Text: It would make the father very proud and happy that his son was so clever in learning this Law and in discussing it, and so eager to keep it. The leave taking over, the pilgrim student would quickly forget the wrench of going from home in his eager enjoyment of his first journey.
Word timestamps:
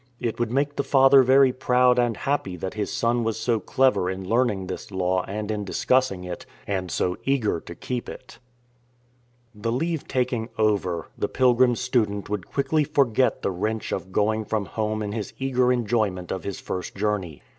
It 0.19 0.39
would 0.39 0.49
make 0.51 0.77
the 0.77 0.83
father 0.83 1.21
very 1.21 1.53
proud 1.53 1.99
and 1.99 2.17
happy 2.17 2.55
that 2.57 2.73
his 2.73 2.91
son 2.91 3.23
was 3.23 3.39
so 3.39 3.59
clever 3.59 4.09
in 4.09 4.27
learning 4.27 4.65
this 4.65 4.89
Law 4.89 5.23
and 5.27 5.51
in 5.51 5.63
discussing 5.63 6.23
it, 6.23 6.43
and 6.65 6.89
so 6.89 7.17
eager 7.23 7.59
to 7.59 7.75
keep 7.75 8.09
it. 8.09 8.39
The 9.53 9.71
leave 9.71 10.07
taking 10.07 10.49
over, 10.57 11.09
the 11.15 11.29
pilgrim 11.29 11.75
student 11.75 12.31
would 12.31 12.47
quickly 12.49 12.83
forget 12.83 13.43
the 13.43 13.51
wrench 13.51 13.91
of 13.91 14.11
going 14.11 14.43
from 14.43 14.65
home 14.65 15.03
in 15.03 15.11
his 15.11 15.33
eager 15.37 15.71
enjoyment 15.71 16.31
of 16.31 16.45
his 16.45 16.59
first 16.59 16.95
journey. 16.95 17.43